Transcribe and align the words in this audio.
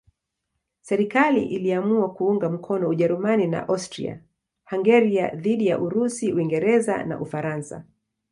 Serikali 0.81 1.45
iliamua 1.45 2.13
kuunga 2.13 2.49
mkono 2.49 2.89
Ujerumani 2.89 3.47
na 3.47 3.67
Austria-Hungaria 3.67 5.35
dhidi 5.35 5.67
ya 5.67 5.79
Urusi, 5.79 6.33
Uingereza 6.33 7.03
na 7.03 7.19
Ufaransa. 7.21 7.83